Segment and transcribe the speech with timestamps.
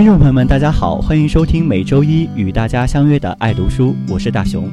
[0.00, 4.66] 听众朋友们，大家好，欢迎收听每周一与大家相约的爱读书，我是大熊。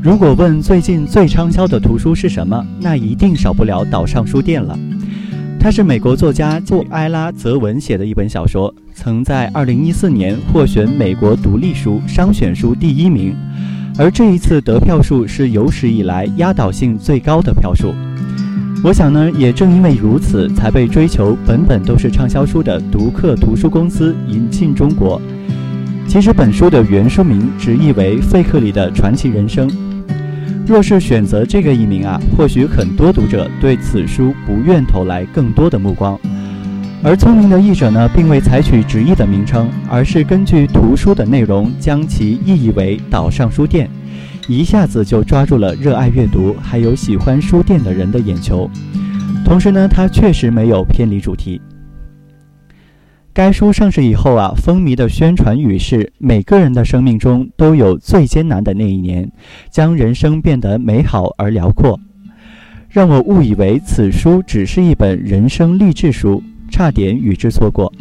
[0.00, 4.78] 如果问最近最畅销的图书是什么，那一定少不了岛上书店了。
[5.58, 13.34] 它是美国作家就埃拉·泽文写的一本小说，曾在二零一四年获选美国独立书商选书第一名。
[13.98, 17.92] 而这一次得票数是有史以来压倒性最高的票数，
[18.84, 25.20] 我想呢，也正因为如此，才被追求本本都是畅销书的读客图书公司引进中国。
[26.06, 29.68] 其实本书的原书名直译为《费克里的传奇人生》，
[30.64, 36.16] 若是选择这个译名啊，或许很多读者对此书不愿投来更多的目光。
[37.00, 43.88] 而聪明的译者呢，并未采取直译的名称，而是根据图书的内容将其意译为“岛上书店”，
[44.48, 48.68] 一下子就抓住了热爱阅读还有喜欢书店的人的眼球。
[49.44, 51.60] 同时呢，它确实没有偏离主题。
[53.32, 59.30] 该书上市以后啊，风靡的宣传语是：“每个人的生命中都有最艰难的那一年，
[59.70, 61.98] 将人生变得美好而辽阔。”
[62.90, 66.42] 让我误以为此书只是一本人生励志书。
[66.78, 67.92] 差点与之错过，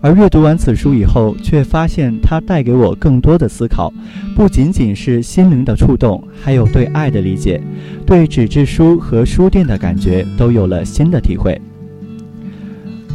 [0.00, 3.92] 而阅读完此书以后，却发现它带给我更多的思考，
[4.34, 7.62] 不仅仅是心灵的触动，还有对爱的理解，
[8.04, 11.56] 对纸质书和书店的感觉都有了新的体会。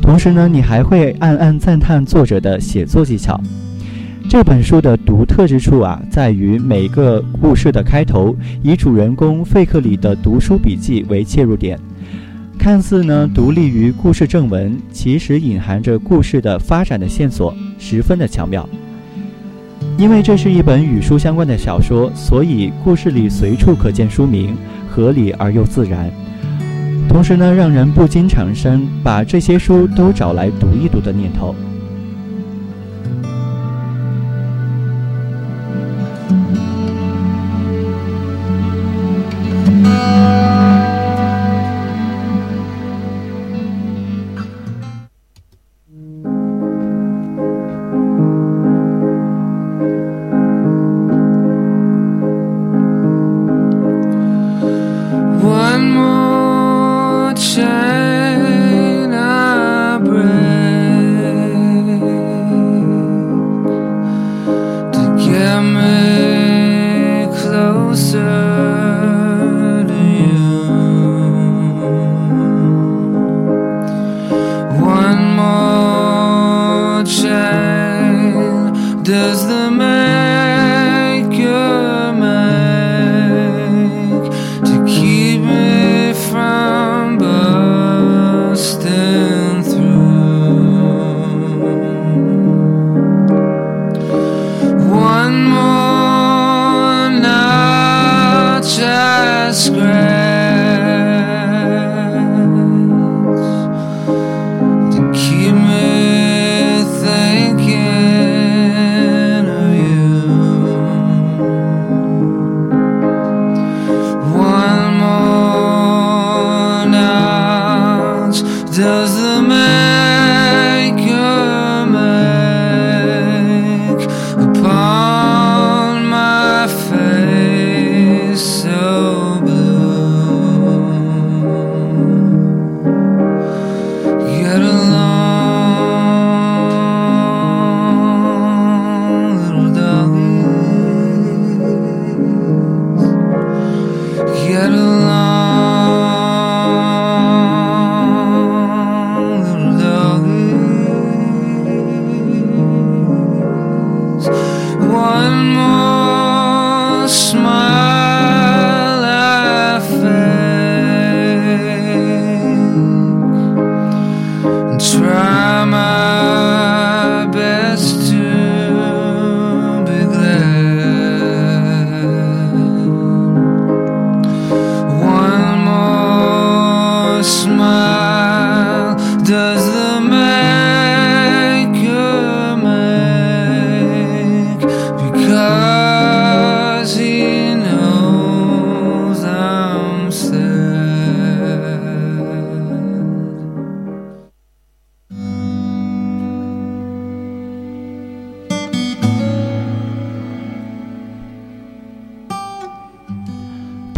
[0.01, 3.37] 同时呢，你还会暗暗赞叹作者的写作技巧。
[4.29, 8.33] 这本书的独特之处啊，在于每个故事的开头
[8.63, 11.77] 以主人公费克里的读书笔记为切入点。
[12.59, 18.67] 看似呢独立于故事正文，其实隐含着故事的发展的线索，十分的巧妙。
[19.97, 24.57] 因为这是一本与书相关的小说，所以故事里随处可见书名，
[24.89, 26.11] 合理而又自然。
[27.07, 31.55] 同时呢，让人不禁产生把这些书都找来读一读的念头。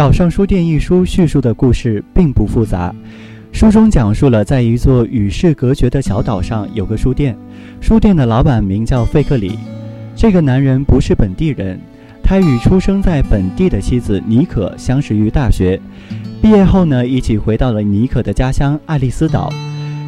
[0.02, 2.92] 岛上书店》一书叙述的故事并不复杂。
[3.52, 7.38] 书中讲述了，在一座与世隔绝的小岛上有个书店，
[7.80, 9.60] 书店的老板名叫费克里。
[10.16, 11.80] 这个男人不是本地人，
[12.24, 15.80] 他与出生在本地的妻子妮可相识于大学，
[16.42, 19.54] 毕业后呢，一起回到了妮可的家乡爱丽丝岛，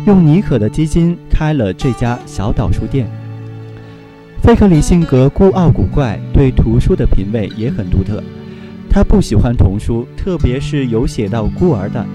[0.07, 3.07] 用妮可的基金开了这家小岛书店。
[4.41, 8.23] 费克里性格孤傲古怪，对图书的品味也很独特。
[8.93, 12.05] 他不喜欢童书，特别是有写到孤儿的。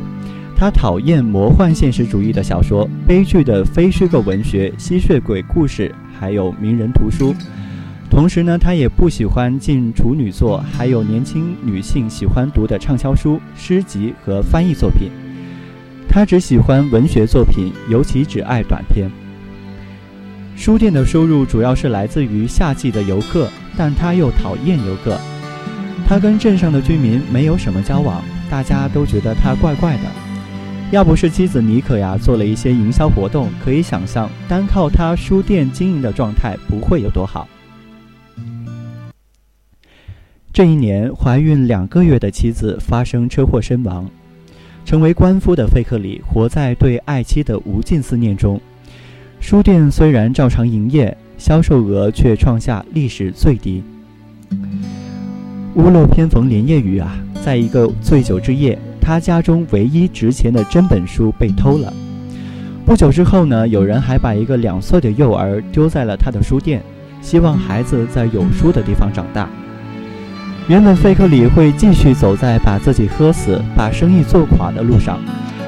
[0.56, 7.34] 他讨厌魔幻现实主义的小说、悲剧的非虚构文学、吸血鬼故事，还有名人图书。
[8.08, 15.10] 同时呢，他也不喜欢进处女座，还有年轻女性喜欢读的畅销书、诗集和翻译作品。
[16.08, 19.10] 他只喜欢文学作品，尤其只爱短篇。
[20.54, 25.18] 书店的收入主要是来自于夏季的游客，但他又讨厌游客。
[26.08, 30.04] 他跟镇上的居民没有什么交往，大家都觉得他怪怪的。
[30.90, 37.46] 要不是妻子妮可呀做了一些营销活动，可以想象单靠他书店经营的状态不会有多好。
[40.50, 44.08] 这一年，怀孕两个月的妻子发生车祸身亡，
[44.86, 48.58] 成为官夫的费克里活在对爱妻的无尽思念中。
[49.40, 53.84] 书店虽然照常营业，销售额却创下历史最低。
[55.78, 58.76] 屋漏偏逢连夜雨啊，在一个醉酒之夜。
[59.00, 61.92] 他家中唯一值钱的真本书被偷了。
[62.84, 66.82] 不久之后呢，有人还把一个两岁的幼儿丢在了他的书店，
[67.22, 69.48] 希望孩子在有书的地方长大。
[70.66, 75.20] 原本费克里会继续走在把自己喝死、把生意做垮的路上，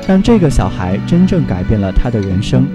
[0.08, 2.66] 但这个小孩真正改变了他的人生。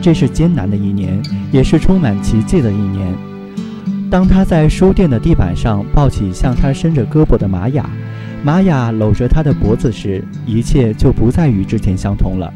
[0.00, 1.20] 这是艰难的一年，
[1.50, 3.12] 也是充满奇迹的一年。
[4.10, 7.88] 当他在书店的地板上抱起向他伸着胳膊的玛雅。
[8.42, 12.52] 玛雅搂着他的脖子时，一切就不再与之前相同了。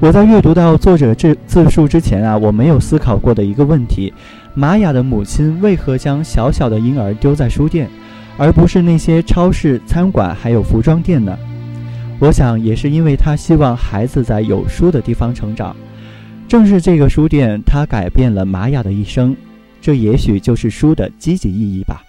[0.00, 4.12] 我在阅读到作者这自述之前啊，我没有思考过的一个问题：
[4.54, 7.88] 玛雅的母亲为何将小小的婴儿丢在书店，
[8.38, 11.36] 而不是那些超市、餐馆还有服装店呢？
[12.18, 15.76] 我想，也是因为她希望孩子在有书的地方成长。
[16.46, 19.36] 正是这个书店，它改变了玛雅的一生。
[19.80, 22.02] 这也许就是书的积极意义吧。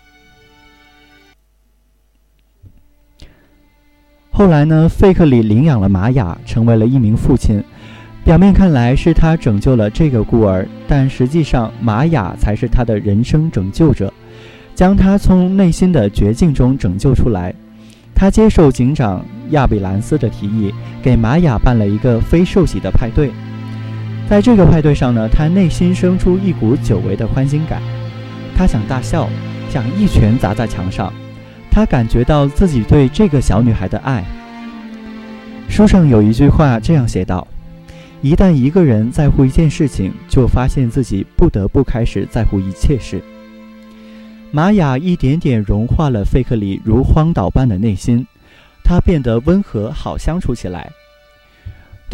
[4.32, 4.90] 后来呢？
[4.90, 7.64] 费克里领养了玛雅，成为了一名父亲。
[8.24, 14.14] 表面看来是他拯救了这个孤儿，但实际上玛雅才是他的人生拯救者，
[14.74, 17.54] 将他从内心的绝境中拯救出来。
[18.14, 23.32] 他接受警长亚比兰斯的提议，给玛雅办了一个非受洗的派对。
[24.27, 27.82] 在这个派对上呢，他内心生出一股久违的欢欣感，
[28.55, 29.29] 他想大笑，
[29.70, 31.13] 想一拳砸在墙上。
[31.70, 34.24] 他感觉到自己对这个小女孩的爱。
[35.70, 37.48] 书上有一句话这样写道
[38.22, 43.22] ：“一旦一个人在乎一件事情，就发现自己不得不开始在乎一切事。”
[44.51, 48.25] 玛雅一点点融化了费克里如荒岛般的内心，
[48.84, 50.89] 他变得温和好相处起来。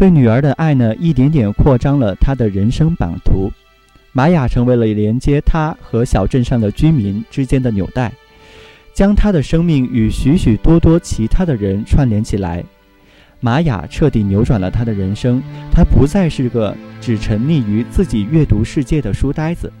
[0.02, 3.52] 对女儿的爱呢，一点点扩张了他的人生版图。
[4.10, 8.10] 玛雅成为了连接他和小镇上的居民之间的纽带。
[8.92, 12.64] 将他的生命与许许多多其他的人串联起来，
[13.38, 15.40] 玛雅彻底扭转了他的人生。
[15.70, 19.72] 他不再是个只沉溺于自己阅读世界的书呆子，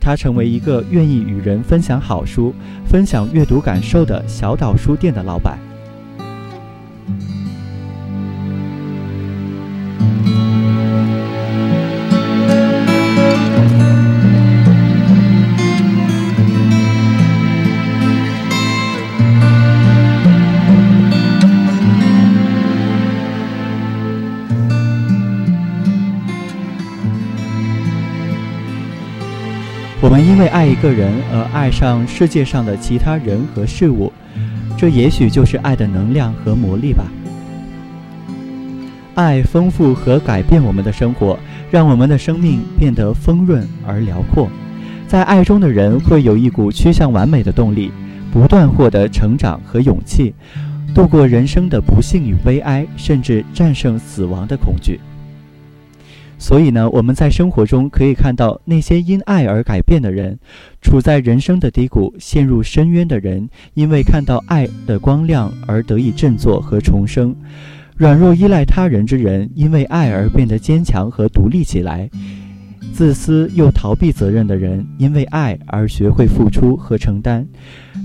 [0.00, 2.52] 他成为一个愿意与人分享好书、
[2.84, 5.56] 分享阅读感受的小岛书店的老板。
[30.30, 34.12] 因为爱一个人而爱上世界上的其他人和事物，
[34.78, 37.02] 这也许就是爱的能量和魔力吧。
[39.16, 41.36] 爱丰富和改变我们的生活，
[41.68, 44.48] 让我们的生命变得丰润而辽阔。
[45.08, 47.90] 在爱中的人会有一股趋向完美的动力，
[48.32, 50.32] 不断获得成长和勇气，
[50.94, 55.00] 度过人生的不幸与悲哀，甚至战胜死亡的恐惧。
[56.40, 60.38] 所以呢，我们在生活中可以看到那些因爱而改变的人，
[60.80, 67.34] 处在人生的低谷、陷入深渊的人，因为看到爱的光亮而得以振作和重生；
[67.94, 72.10] 软弱依赖他人之人，因为爱而变得坚强和独立起来。
[72.94, 77.46] 自私又逃避责任的人，因为爱而学会付出和承担，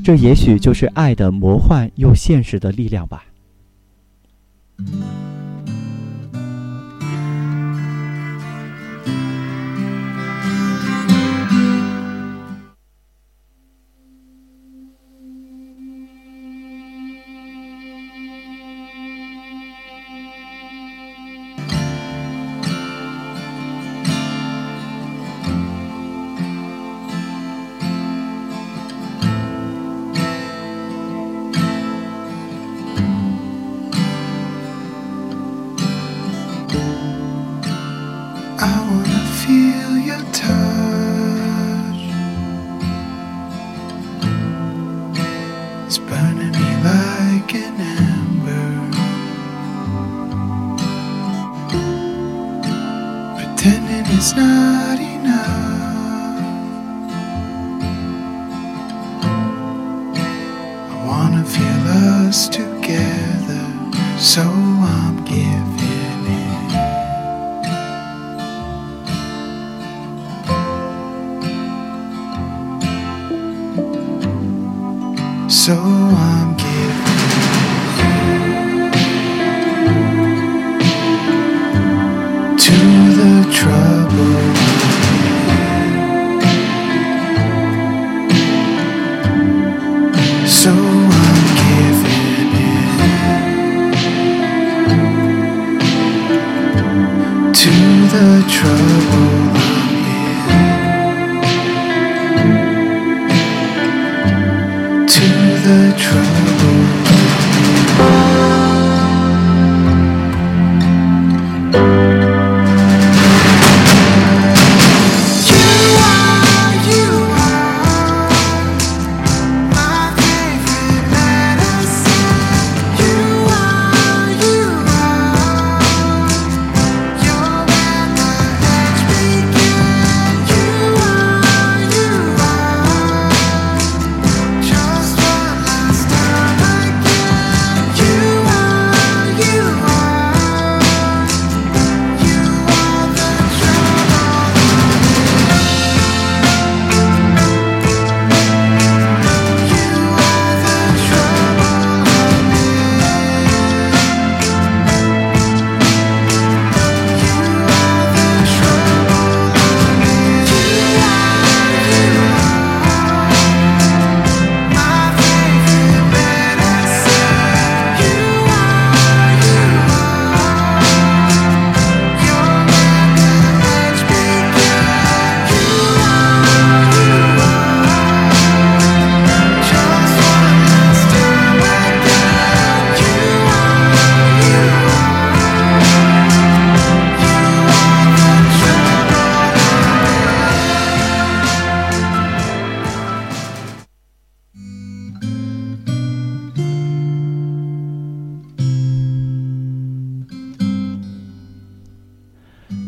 [0.04, 3.24] 这也许就是爱的魔幻又现实的力量吧。
[54.18, 56.40] It's not enough.
[60.90, 61.82] I wanna feel
[62.24, 63.66] us together,
[64.18, 66.70] so I'm giving in.
[75.50, 75.95] So
[90.66, 91.94] so in
[97.54, 97.70] to
[98.10, 98.95] the truth.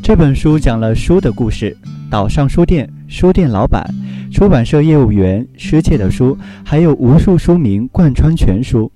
[0.08, 1.76] 这本书讲了书的故事，
[2.10, 3.86] 岛上书店、书店老板、
[4.32, 8.90] 出版社业务员、失窃的书，还有无数书名贯穿全书。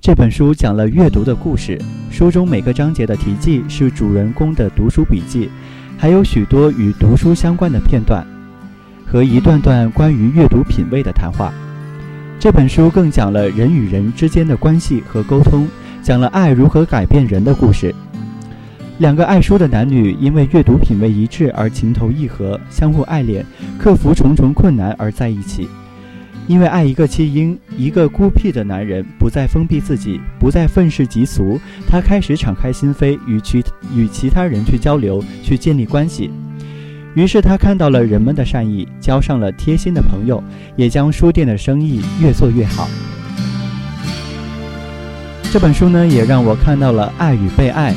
[0.00, 1.76] 这本书讲了阅读的故事，
[2.12, 5.50] 书中每个章节的题记是主人公的读书笔记，
[5.98, 8.24] 还有许多与读书相关的片段
[9.04, 11.52] 和一段段关于阅读品味的谈话。
[12.38, 15.66] 这本书更讲了人与人之间的关系和沟通，
[16.04, 17.92] 讲了爱如何改变人的故事。
[18.98, 23.44] 两个爱书的男女因为阅读品味一致而情投意合，相互爱恋，
[23.78, 25.68] 克服重重困难而在一起。
[26.46, 33.62] 因为爱一个弃婴，一个孤僻的男人不再封闭自己，不再愤世嫉俗，他开始敞开心扉，与其
[33.94, 36.30] 与其他人去交流，去建立关系。
[37.14, 40.42] 于是他看到了人们的善意，交上了贴心的朋友，
[40.74, 42.88] 也将书店的生意越做越好。
[45.52, 47.94] 这本书呢，也让我看到了爱与被爱。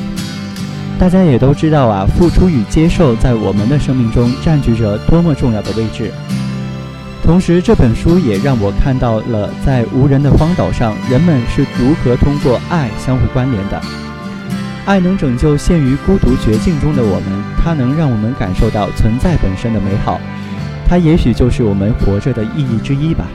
[1.00, 6.12] 大家也都知道啊，付出与接受在我们的生命中占据着多么重要的位置。
[7.24, 13.82] 同时，这本书也让我看到了在无人的荒岛上，人们是如何通过爱相互关联的。
[14.86, 20.20] 爱能拯救陷于孤独绝境中的我们，它能让我们感受到存在本身的美好，
[20.86, 23.26] 它也许就是我们活着的意义之一吧。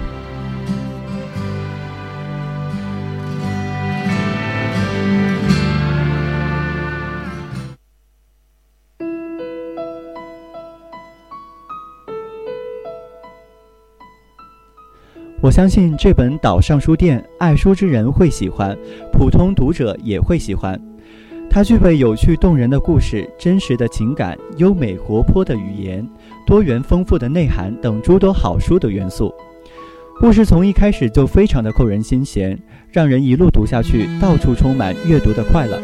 [15.44, 18.74] 我相信这本《岛上书店》，爱书之人会喜欢，
[19.12, 20.80] 普通读者也会喜欢。
[21.50, 26.08] 它具备有趣动人的故事、真实的情感、优美活泼的语言、
[26.46, 29.34] 多元丰富的内涵等诸多好书的元素。
[30.18, 32.58] 故事从一开始就非常的扣人心弦，
[32.90, 35.78] 让人一路读下去，到处充满阅读的快乐。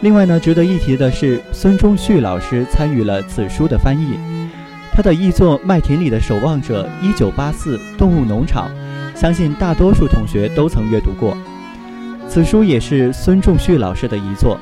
[0.00, 4.35] 另外呢，值得一提的是，孙中旭老师参与了此书的翻译。
[4.96, 8.70] 他的译作《麦田里的守望者》《一九八四动物农场》，
[9.14, 11.36] 相信大多数同学都曾阅读过。
[12.26, 14.58] 此书也是孙仲旭老师的遗作，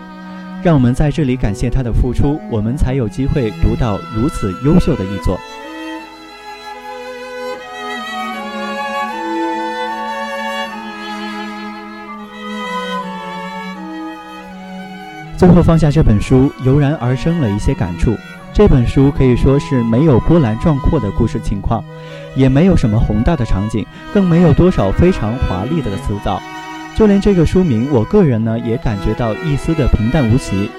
[0.61, 5.39] 让我们在这里感谢他的付出，我们才有机会读到如此优秀的译作。
[15.37, 18.17] 最后放下这本书，油然而生了一些感触。
[18.55, 21.83] 这本书可以说是没有波澜壮阔的故事情况，
[22.37, 26.41] 也没有什么宏大的场景，更没有多少非常华丽的词藻。
[26.95, 30.71] 就连这个书名，我个人呢也感觉到一丝的平淡无奇。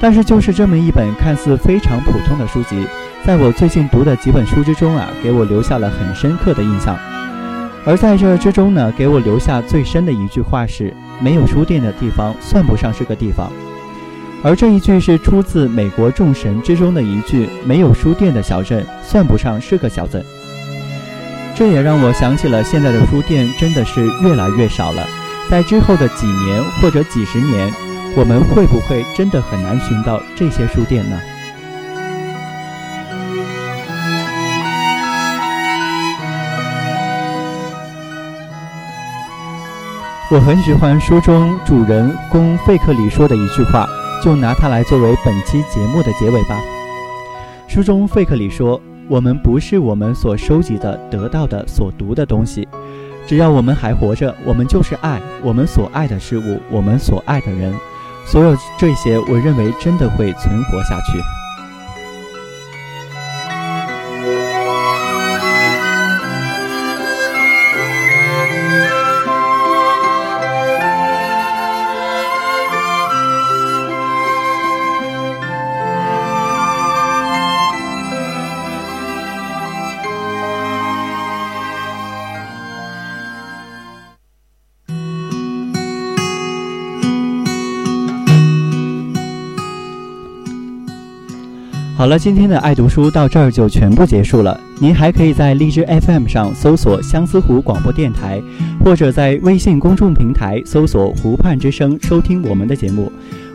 [0.00, 2.86] 但是就是这么一本看似非常普通的书籍，
[3.26, 6.96] 在我最近读的几本书之中啊，给我留下了很深刻的印象。
[7.84, 13.52] 而在这之中呢，给我留下最深的一句话是：没有书店的地方算不上是个地方。
[14.44, 20.24] 而这一句是出自美国众神之中的一句：没有书店的小镇算不上是个小镇。
[21.54, 25.06] 这也让我想起了现在的书店真的是越来越少了。
[25.48, 27.72] 在之后的几年或者几十年，
[28.16, 31.20] 我们会不会真的很难寻到这些书店呢？
[40.30, 43.86] 我很喜欢书中主人公费克里说的一句话，
[44.22, 46.60] 就拿它来作为本期节目的结尾吧。
[47.66, 52.68] 书中费克里说：“我们不是我们所收集的、得到的、所读的东西。”
[53.26, 57.74] 只要我们还活着，我们就是爱我们所爱的事物，我们所爱的人。
[58.24, 61.41] 所有这些，我认为真的会存活下去。
[92.02, 94.58] 好了，今天的爱读书到这儿就全部结束了。
[94.80, 98.42] 您还可以在荔枝 FM 上搜索相思湖广播电台，
[98.84, 103.12] 或者在微信公众平台搜索“湖畔之声”收听我们的节目。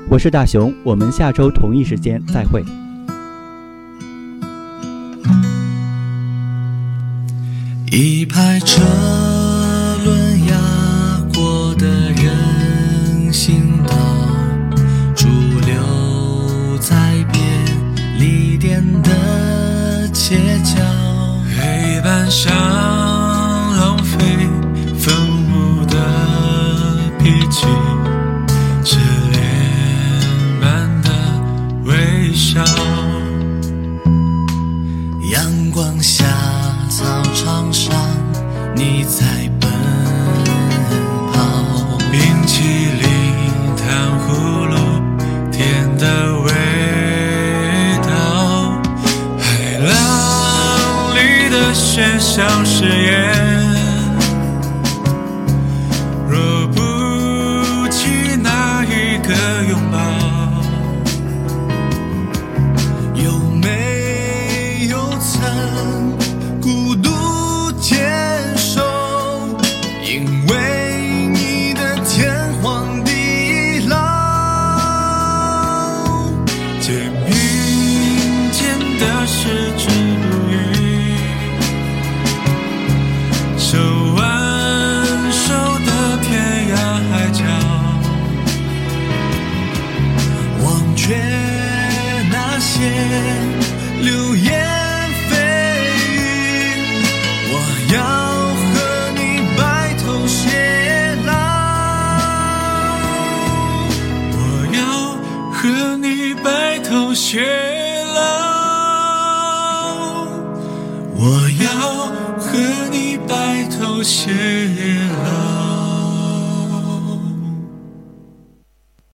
[0.10, 2.64] 我是大熊，我们下周同一时间再会。
[7.92, 8.82] 一排车
[10.06, 10.56] 轮压
[22.30, 22.97] 想。
[52.38, 53.07] 像是